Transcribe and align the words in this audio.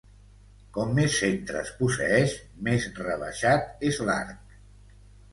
Com 0.75 0.93
més 0.99 1.17
centres 1.23 1.67
posseeix, 1.81 2.33
més 2.67 2.87
rebaixat 3.01 3.85
és 3.91 4.01
l'arc. 4.09 4.57